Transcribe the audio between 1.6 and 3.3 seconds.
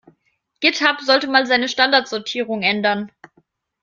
Standardsortierung ändern.